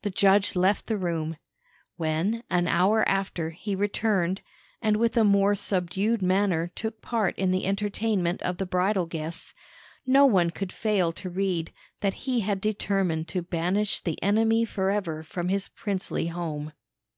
[0.00, 1.36] The judge left the room.
[1.98, 4.40] When, an hour after, he returned,
[4.80, 9.52] and with a more subdued manner took part in the entertainment of the bridal guests,
[10.06, 11.70] no one could fail to read
[12.00, 16.72] that he had determined to banish the enemy forever from his princely home.